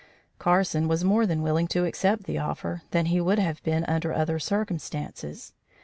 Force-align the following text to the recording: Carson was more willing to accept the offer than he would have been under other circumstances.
Carson 0.39 0.87
was 0.87 1.03
more 1.03 1.27
willing 1.27 1.67
to 1.67 1.85
accept 1.85 2.23
the 2.23 2.39
offer 2.39 2.81
than 2.89 3.05
he 3.05 3.21
would 3.21 3.37
have 3.37 3.61
been 3.61 3.85
under 3.85 4.11
other 4.11 4.39
circumstances. 4.39 5.53